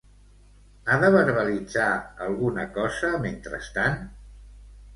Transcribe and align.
Ha 0.85 0.95
de 1.03 1.11
verbalitzar 1.15 1.91
alguna 2.29 2.67
cosa 2.81 3.13
mentrestant? 3.29 4.05